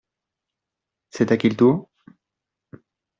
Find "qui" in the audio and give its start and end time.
1.37-1.47